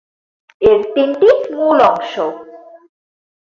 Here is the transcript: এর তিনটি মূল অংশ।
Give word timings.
এর 0.61 0.79
তিনটি 0.93 1.29
মূল 1.55 1.77
অংশ। 1.89 2.13